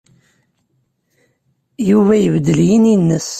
[1.89, 3.27] Yuba ibeddel yini-nnes.